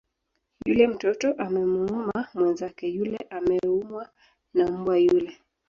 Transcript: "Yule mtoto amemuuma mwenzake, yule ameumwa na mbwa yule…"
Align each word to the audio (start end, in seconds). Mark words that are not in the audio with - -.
"Yule 0.65 0.87
mtoto 0.87 1.33
amemuuma 1.33 2.27
mwenzake, 2.33 2.87
yule 2.87 3.17
ameumwa 3.29 4.09
na 4.53 4.71
mbwa 4.71 4.97
yule…" 4.99 5.37